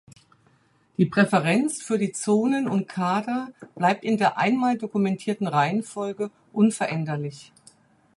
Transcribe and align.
Die 0.97 1.05
Präferenz 1.05 1.83
für 1.83 1.99
die 1.99 2.11
Zonen 2.11 2.67
und 2.67 2.87
Kader 2.89 3.49
bleibt 3.75 4.03
in 4.03 4.17
der 4.17 4.39
einmal 4.39 4.75
dokumentierten 4.75 5.45
Reihenfolge 5.45 6.31
unveränderlich. 6.53 7.53